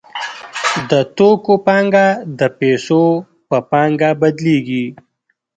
[0.89, 2.07] د توکو پانګه
[2.39, 3.03] د پیسو
[3.49, 4.85] په پانګه بدلېږي